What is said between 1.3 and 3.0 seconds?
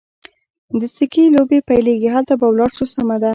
لوبې پیلېږي، هلته به ولاړ شو،